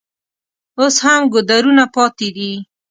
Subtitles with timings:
[0.79, 2.51] اوس هم ګودرونه پاتې دي.